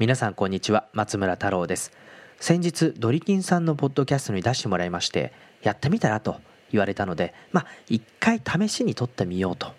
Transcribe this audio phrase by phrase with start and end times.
[0.00, 1.92] 皆さんこんにちは松村太郎です。
[2.38, 5.30] 先日ドリキンさんのポッドキャストに出してもらいまして
[5.60, 6.40] やってみたらと
[6.72, 9.74] 言われたのでまあ一回試しに撮ってみようと。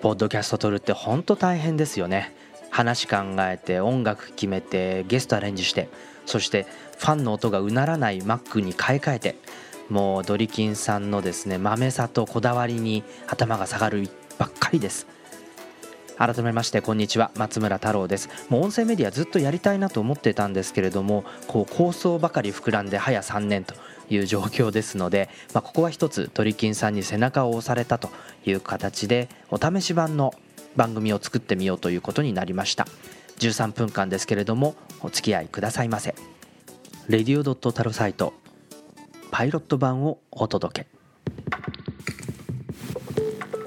[0.00, 2.34] ポッドキャスト撮るって本当大変ですよね。
[2.70, 5.90] 話考えて音楽決めてゲストアレンジして
[6.24, 6.66] そして
[6.96, 9.36] ファンの音がうならない Mac に買い替えて
[9.88, 14.08] もうドリキンさんのですね豆さとこだわりに頭が下がる
[14.38, 15.06] ばっかりです。
[16.18, 17.30] 改めましてこんにちは。
[17.36, 18.28] 松村太郎です。
[18.48, 23.74] もう音声メディアずっとやりたいなと思ってたんですけれどもこう構想ばかり膨らんで早3年と
[24.10, 28.10] いう状況ですので、まあ、ここは一つドリキンさんに背中を押されたと
[28.44, 30.34] いう形でお試し版の
[30.74, 32.86] 番組を作ってみようということになりました。
[33.38, 36.16] 13分間ですけれどもお付き合いくださいませ。
[37.08, 38.47] レディオドットタロサイト。
[39.38, 40.88] パイロット版をお届け。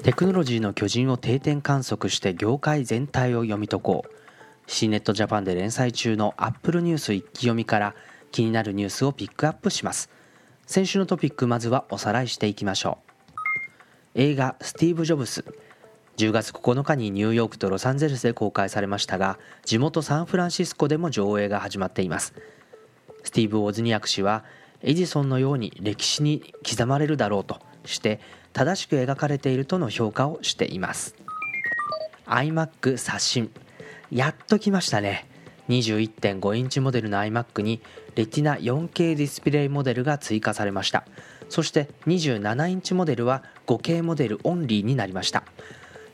[0.02, 4.10] テクノロジーの巨人を定点観測して業界全体を読み解こう。
[4.70, 7.94] C ネットジャパンで連載中のアップルニュース一気読みから
[8.32, 10.10] 気になるニュースをピックアップします。
[10.66, 13.40] 先週のトピックまずはおさらいしていきましょう。
[14.14, 15.42] 映画「スティーブ・ジョブス。
[16.18, 22.34] 10月9日にニューヨークとロサンゼルスで公開されましたが地元サンフランシスコでも上映が始まっています。
[23.24, 24.44] スティーブ・オズニアク氏は
[24.82, 28.20] エジソンのように歴史に刻まれるだろうとして
[28.52, 31.14] 正しく描かれているとの評価をしています。
[32.26, 33.50] iMac 刷新。
[34.10, 35.26] やっと来ましたね。
[35.68, 37.80] 21.5インチモデルの iMac に
[38.14, 41.04] レティナ 4K ディスプレイモデルが追加されました。
[41.48, 45.44] そして27インチモデルは 5K モデルオンリーになりました。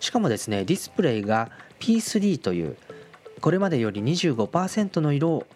[0.01, 2.77] しかもですねディスプレイが P3 という
[3.41, 5.47] これまでより25%の色を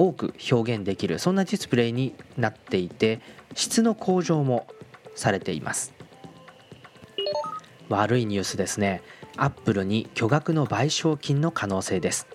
[0.00, 3.20] 多く表現できるそんなディスプレイになっていて
[3.54, 4.66] 質の向上も
[5.14, 5.92] されています。
[7.90, 9.02] 悪いニュースですね。
[9.36, 12.26] アップルに巨額の賠償金の可能性です。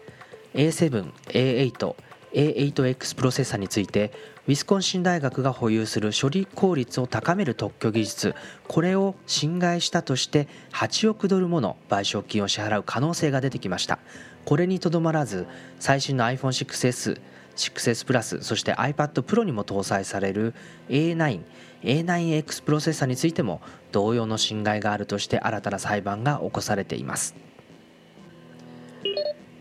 [0.54, 1.96] A7、A8、
[2.34, 4.12] A8X プロセッサについて
[4.48, 8.36] ウィスコンシン大学が保有する処理効率を高める特許技術
[8.68, 13.98] これを侵害したとして8億ドルもの賠償金を支払う可能性が出てきました。
[14.46, 15.48] これにとどまらず
[15.80, 17.20] 最新の iPhone6S
[17.56, 20.54] 6S プラスそして iPad Pro にも搭載される
[20.90, 21.42] A9
[21.84, 23.62] A9X プロセッサについても
[23.92, 27.36] 同様の侵害があるとして新たな裁判が起こされています。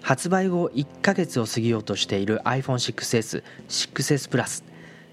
[0.00, 4.64] 発売後1ヶ月を過ぎようとしている iPhone6S、6S プラス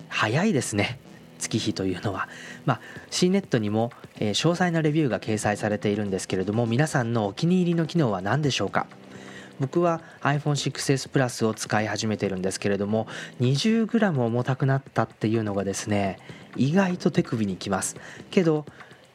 [0.10, 1.00] 早いですね。
[1.40, 2.28] 月日というのは、
[2.66, 8.86] まあ、C ネットにも、えー、詳細なレビューが掲載されているんですけれども皆さんのお気に入りの機能は何でしょうか？
[9.62, 13.08] 僕は iPhone6S プラスを使い始めてるんですけれども
[13.40, 16.18] 20g 重たくなったっていうのがですね
[16.58, 17.96] 意外と手首にきます。
[18.32, 18.66] けど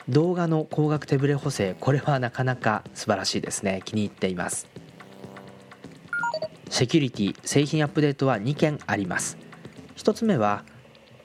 [0.09, 3.83] 動画の光学手ブレ補正これはなかなか素晴らしいですね。
[3.85, 4.69] 気に入っています。
[6.71, 9.37] セキュリティ製品アップデートは2件あります。
[9.97, 10.65] 1つ目は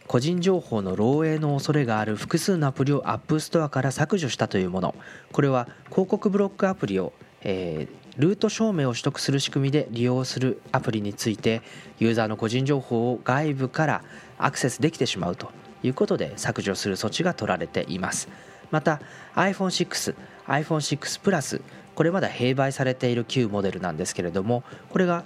[0.07, 4.95] 個人情報の漏洩の恐れがある複数のアプリを App Store から削除したというもの。
[5.31, 11.61] これは広告ブロックアプリを、えー、ルート証明を取得する仕組みで利用するアプリについて
[11.99, 14.03] ユーザーの個人情報を外部から
[14.38, 15.49] アクセスできてしまうと
[15.83, 18.27] いうことで削除する措置が取られています。
[18.69, 19.01] また
[19.35, 20.16] iPhone6、
[20.47, 21.61] iPhone6 プラス
[21.95, 25.25] これまだ併売されている旧モデルなんですけれどもこれが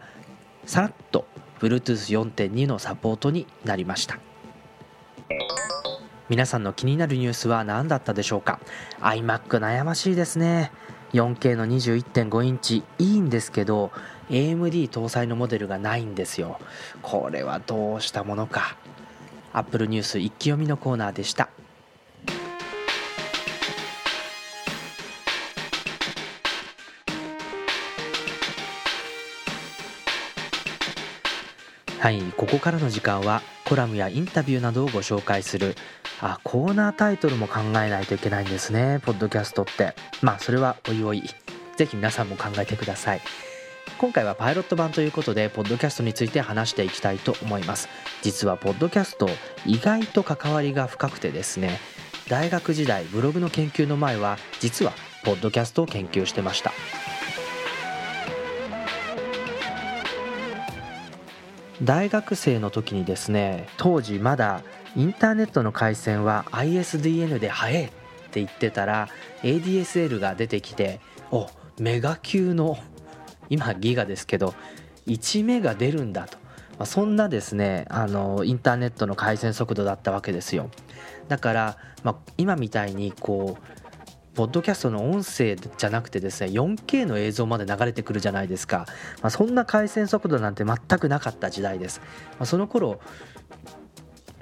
[0.66, 1.28] さらっと
[1.60, 4.20] Bluetooth4.2 のサポートになりました。
[6.28, 8.60] 皆さんの気になるニュースは何だったでしょうか
[9.00, 10.72] ？iMac 悩ましいですね。
[11.16, 12.84] 4K の21.5インチ。
[13.00, 13.92] いいんですけど
[14.30, 16.60] AMD 搭載のモデルがないんですよ。
[17.02, 18.76] これはどうしたものか。
[19.54, 21.50] Apple ニュース一気読みのコーナーでした。
[32.00, 35.76] はいここからの時間はコラムやインタビューなどをご紹介する
[36.22, 39.96] あコーナータイトルも考えないといけないんですねポッドキャストって。
[40.22, 41.24] まあそれはおいおい。
[41.76, 43.22] ぜひ皆さんも考えてください。
[43.98, 47.88] 今回はパイロット版ということでポッドキャストについて話していきたいと思います。
[48.22, 49.30] 実はポッドキャスト
[49.66, 51.80] 意外と関わりが深くてですね
[52.28, 56.72] 大学時代ブログの研究の前は実はポッドキャストを研究してました。
[61.84, 64.64] 大学生の時にですね当時まだ
[64.96, 67.88] インターネットの回線は ISDN で速いっ
[68.32, 69.10] て言ってたら
[69.44, 71.00] ADSL が出てきて
[71.32, 71.50] お
[71.80, 72.78] メガ級の
[73.50, 74.56] 今ギガですけど
[75.08, 76.38] 1メガ出るんだと。
[76.78, 80.70] まあ、そんなですねあのインターネットの回線速度だったわけですよ。
[81.30, 83.76] だから、まあ、今みたいにこう
[84.36, 88.86] ポッドキャストの音声じゃなくてですね 4K の映像まで流れてくるじゃないですか、
[89.22, 92.02] まあ、そんな回線速度なんて全くなかった時代です、
[92.32, 93.00] まあ、その頃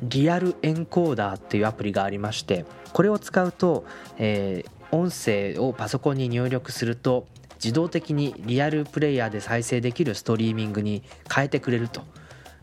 [0.03, 3.85] リアルエンコーダーっていうアプリがありましてこれを使うと、
[4.17, 11.01] えー、音声をパソコンに入力すると自動的にリアルプレイヤーで再生できるストリーミングに
[11.33, 12.01] 変えてくれると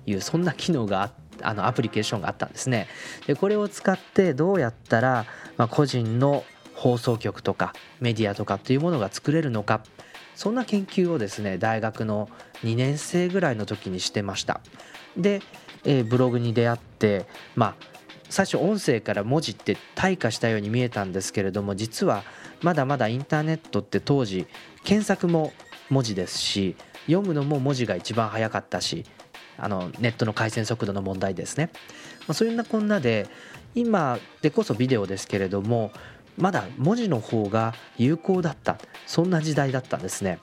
[0.06, 2.86] いうそんな機能がああのアプリケーションがあったんですね。
[3.26, 5.24] でこれを使ってどうやったら、
[5.56, 6.44] まあ、個人の
[6.74, 9.82] 放送局とかメディアとかっていうものが作れるのか。
[10.36, 12.30] そんな研究をですね大学の
[12.64, 14.60] 2年生ぐらいの時にしてました。
[15.16, 15.42] で、
[15.84, 17.74] えー、ブログに出会ってまあ
[18.28, 22.22] 最初音声から文字って退化したように見えたんですけれども実は
[22.62, 24.46] まだまだインターネットって当時
[24.84, 25.52] 検索も
[25.88, 29.04] 文字ですし読むのも文字が一番早かったし
[29.58, 31.70] あのネットの回線速度の問題ですね、
[32.20, 33.26] まあ、そういうなこんなで
[33.74, 35.90] 今でこそビデオですけれども
[36.38, 40.38] まだ文字の方が有効だったそんな時代だったんですね。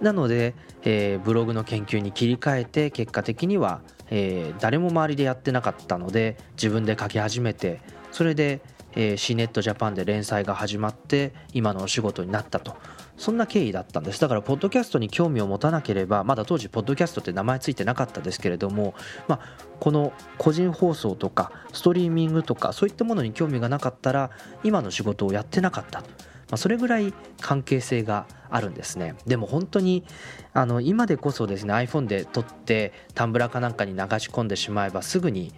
[0.00, 7.80] なので、えー、ブログの研究に切り替えて結果的には、えー、誰も周りでやってなかったので自分で書き始めて
[8.10, 8.60] それで、
[8.94, 12.76] えー、C ネットジャパンで連載が始まって今のお仕事になったと。
[13.22, 14.20] そんな経緯だったんです。
[14.20, 18.94] だからポッドキャストに興味を持たなければまだ当時ポッドキャストって名前ついてなかったですけれども、
[19.28, 19.40] まあ、
[19.78, 24.32] この個人放送とかストリーミングとかそういったものに興味がなかったら
[24.64, 29.14] 今の仕事をやってなかったまあ、それぐらい関係性があるんですね。
[29.26, 30.04] でも本当に
[30.52, 35.54] あの今でこそですね iPhone で撮ってタンブラーかなんかに流し込んでしまえばすぐに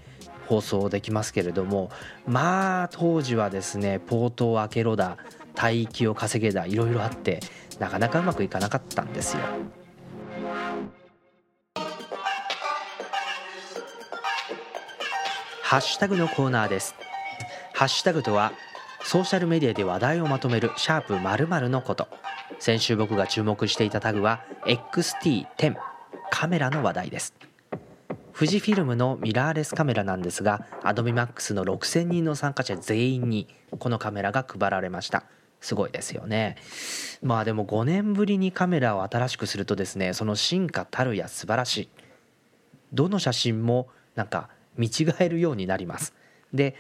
[0.46, 1.90] 放送できますけれども
[2.28, 5.16] まあ当時はですねポートを開けろだ
[5.62, 7.40] 帯域を稼げだいろいろあって
[7.78, 9.42] なかなかうまくいかなかったんですよ。
[15.62, 16.94] ハッシュタグのコーナーです。
[17.72, 18.52] ハッシュタグとは
[19.02, 22.08] ソーシャルメディアで話題をまとめるシャープ〇〇のこと。
[22.58, 25.76] 先週僕が注目していたタグは XT10
[26.30, 27.34] カメラの話題です。
[28.36, 33.46] 富士フィルムのミラーレスカメラなんですが AdobeMax の6000人の参加者全員に
[33.78, 35.24] このカメラが配られました
[35.64, 36.56] すごいですよね。
[37.22, 41.88] まあでも5年ぶりにカメラを新しくするとですねその進化たるや素晴らしい。
[42.93, 46.12] どの写真もなんか見違えるようになります。
[46.52, 46.76] で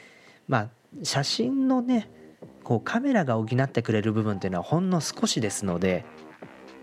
[0.48, 0.68] まあ
[1.02, 2.10] 写真のね
[2.62, 6.04] こうカメラが補ってくれる部分っていうのはほんの少しですので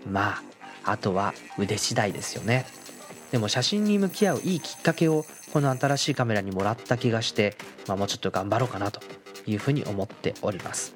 [0.04, 0.40] ま
[0.84, 2.66] ああとは腕次第ですよね。
[3.30, 7.56] でも写真に向き合ういいきっかけをこの新しいカメラにもらった気がして、
[7.86, 9.00] まあ、もうちょっと頑張ろうかなと
[9.46, 10.94] いうふうに思っております。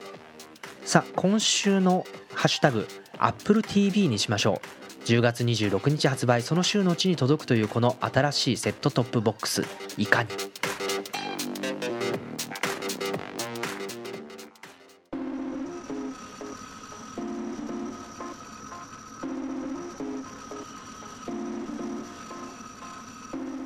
[0.87, 2.87] さあ今週のハッシュタグ
[3.19, 4.63] AppleTV にしましょ
[5.03, 5.05] う。
[5.05, 9.65] 10月26日発売その週のうちに届くというこの新しいセットトップボックス。
[9.99, 10.29] いかに？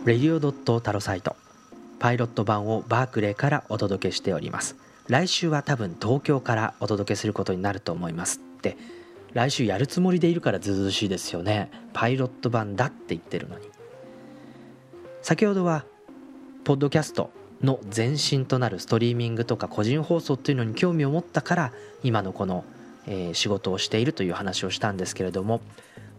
[0.06, 1.36] レディオドットタロサイト。
[1.98, 4.76] パイロット版をバークレーからお届けしております。
[5.10, 8.76] 来週は多分東京からお届けすることになると思いますって。
[9.32, 11.68] 来週やるつもりでいるからずずしいですよね。
[11.92, 13.66] パイロット版だって言ってるのに。
[15.20, 15.84] 先ほどは
[16.62, 17.30] ポッドキャスト
[17.60, 21.72] の前身となるストリーミングとか個人放送っていうのに興味を持ったから
[22.04, 22.64] 今のこの、
[23.08, 25.60] えー、仕事をしているという話をしたんですけれども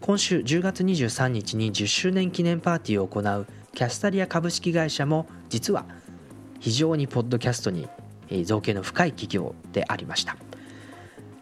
[0.02, 5.86] 今週10月23日に10周年記念パーティーを行うキャスタリア株式会社も実は
[6.60, 7.88] 非常にポッドキャストに
[8.46, 10.38] 造形の深い企業でありました。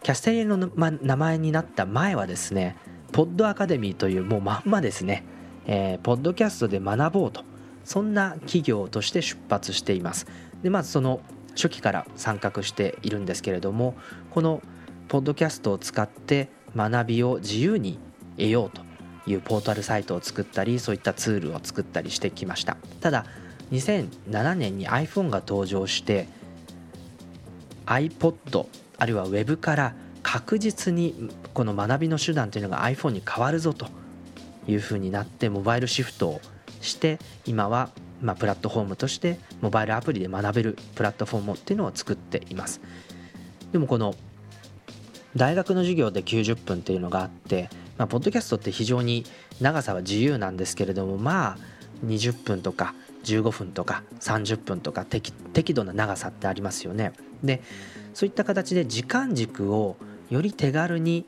[0.03, 2.77] キャステリアの名前になった前はですね
[3.11, 5.23] ポッドアカデミーというもうまんまですね、
[5.65, 7.43] えー、ポッドキャストで学ぼうと
[7.83, 10.27] そんな企業として出発しています。
[10.63, 11.21] でまずその
[11.55, 13.95] 初期から参画しているんですけれども
[14.31, 14.61] この
[15.07, 17.97] ポッドキャストを使って学びを自由に
[18.37, 18.81] 得ようと
[19.29, 22.77] いうポータルサイトを作ったりそういったツールを作ったりしてきました。
[23.01, 23.25] ただ
[23.71, 26.27] 2007年に iPhone が登場して
[27.89, 28.67] iPod
[28.97, 33.87] あるいは Web から確実にこの学びの手段というのが iPhone に変わるぞと
[34.67, 36.41] いうふうになってモバイルシフトを
[36.81, 37.89] して今は
[38.21, 42.81] まあプラットフォームとしてモバイルアプリで学べるプラットフォームっていうのを作っています
[43.71, 44.13] でもこの
[45.35, 49.25] 大学の授業で90分っていうのがあって、まあ、ポッドキャストって非常に
[49.61, 51.57] 長さは自由なんですけれどもまあ
[52.05, 52.93] 20分とか
[53.23, 57.11] 15分とか30分とか適度な長さってありますよね。
[57.43, 57.61] で
[58.13, 59.97] そういった形で時間軸を
[60.29, 61.25] より手軽に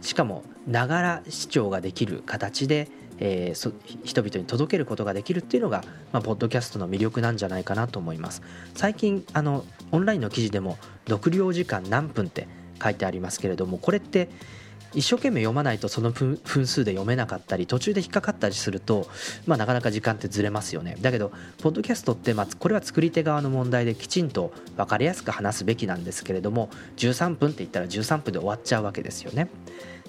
[0.00, 2.88] しかもながら視聴ができる形で
[3.18, 3.74] えー、
[4.04, 8.42] 人々に届けることができるっていうのが、まあ、ポッドキャストの魅力なんじゃないかなと思います。
[8.74, 10.78] 最近あのオンラインの記事でも
[11.08, 12.46] 読了時間何分って
[12.82, 14.28] 書いてありますけれどもこれって
[14.96, 19.06] 一生懸命読まないとその分数で読めなかったり途中で引っかかったりすると、
[19.46, 20.96] まあ、なかなか時間ってずれますよね。
[21.02, 29.48] だけどポッドキャストって、まあ、これは作り手側の問題できちんと分かりやすく話すべきなんですけれども13分って言ったら13分で終わっちゃうわけですよね。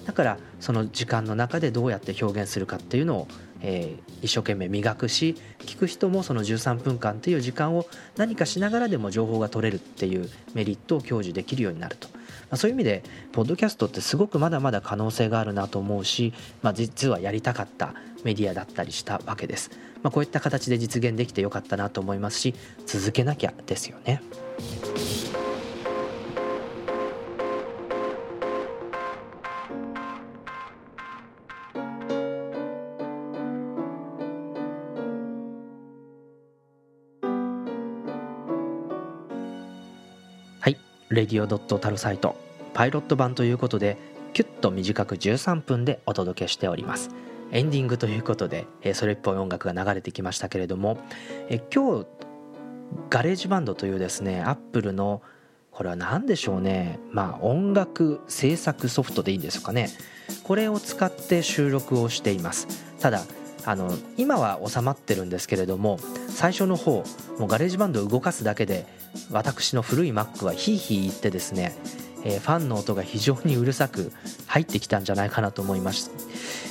[0.06, 3.28] だからその時間の中でどうやって表現するかっていうのを、
[3.60, 12.08] えー、一生懸命磨くし聞く人もその13分間っていう時間を何かしながらでも情報が取れるっていうメリットを享受できるようになると。
[12.50, 13.02] まあ、そういう意味で
[13.32, 19.70] ポッドキャストってすごくまだまだ可能性があるなと思うし、まあ、実はやりたかったメディアだったりしたわけです、
[20.02, 22.54] まあ、こういった形で実現できてよかったなと思いますし
[22.86, 24.22] 続けなきゃですよね。
[41.10, 42.36] レディオタルサイト
[42.74, 43.96] パイロット版ということで
[44.34, 47.10] キュッと短く13分でお届けしております。
[47.50, 50.98] エンディングということでそれっぽい音楽が流れてきましたけれども
[51.48, 52.06] え今日
[53.08, 55.22] GarageBand というですねアップルの
[55.70, 56.98] これは何でしょうね。
[57.12, 59.88] まあ音楽制作ソフトでいいんですかね。
[60.42, 62.66] これを使って収録をしています。
[62.98, 63.22] ただ
[63.68, 65.98] あの今は収まってるんですけれども
[66.30, 67.04] 最初の方
[67.38, 68.86] もう GarageBand を動かすだけで
[69.30, 71.76] 私の古い Mac はヒーヒー言ってですね、
[72.24, 74.10] えー、ファンの音が非常にうるさく
[74.46, 76.10] 入ってきたんじゃないかなと思います、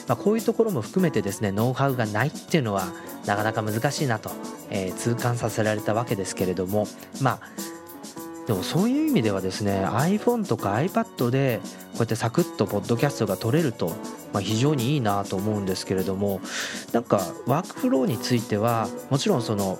[0.08, 2.88] まあ、こういうところも含めてですねノウハウがないっていうのは
[3.28, 4.32] なかなか難しいなと、
[4.72, 6.88] えー、痛感させられたわけですけれども
[7.22, 7.40] まあ
[8.48, 13.90] でもそういう意味ではですね iPhone とか iPad でこうやってサクッとポッドキャストが録れると、
[14.32, 16.40] まあ、非常にいいなと思うんですけれども
[16.94, 19.78] なんかワークフローについてはもちろんその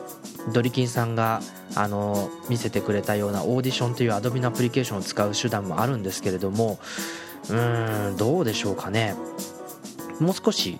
[0.52, 1.40] ドリキンさんが
[1.76, 6.78] あの見せてくれたようなオーディションという Adobe のアプリケーションを使う手段もあるんですけれども
[7.50, 9.16] うーんどうでしょうかね。
[10.20, 10.80] もう少し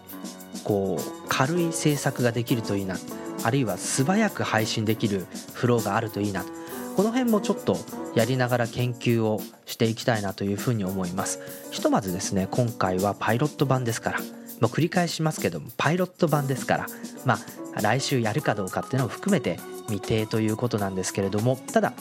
[0.64, 2.98] こう軽い制作ができるといいな
[3.44, 6.57] あるいは素早く配信できるフローがあるといいなと
[6.98, 7.78] この辺もちょっと
[8.16, 11.70] やりながら研究をしていきたいなというふうに思います。
[11.70, 14.20] ひとまずですね今回はパイロット版ですから。
[14.60, 16.88] もう繰り返しますけどもパイロット版ですから。
[17.24, 17.38] ま
[17.76, 21.60] あ来週やるかどうかっていうのを含めて未定ということなんですけれども。
[21.72, 21.94] ただ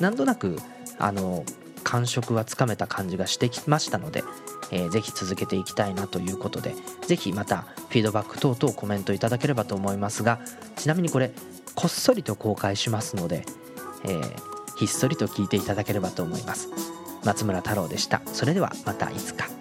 [0.00, 0.58] なんとなく
[0.98, 1.42] あの
[1.82, 4.22] 感触はつかめた感じがしてきましたので、
[4.70, 6.74] えー、ぜひ続けていきたいなということで
[7.06, 10.40] ぜひまたフィードバック等々コメントいただければと思いますが
[10.74, 11.30] ちなみにこれ
[11.74, 13.46] こっそりと公開しますので
[14.06, 16.68] えー、ひっそりと聞いていただければと思います。
[17.24, 18.22] 松村太郎でした。
[18.26, 19.55] それではまたいつか。